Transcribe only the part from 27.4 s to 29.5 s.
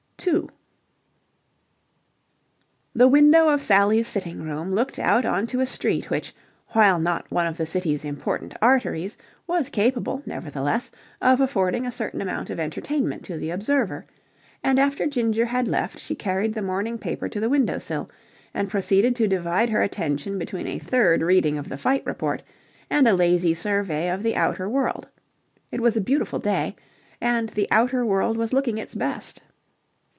the outer world was looking its best.